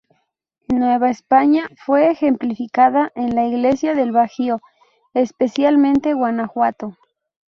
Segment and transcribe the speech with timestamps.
[0.67, 4.59] En Nueva España, fue ejemplificada en las iglesias del Bajío,
[5.13, 6.97] especialmente Guanajuato.